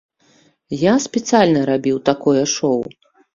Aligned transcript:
Я 0.83 0.93
спецыяльна 1.05 1.61
рабіў 1.71 2.01
такое 2.11 2.43
шоу. 2.55 2.81